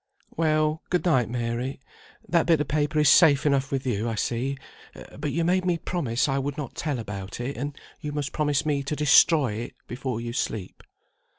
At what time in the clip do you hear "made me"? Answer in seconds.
5.45-5.77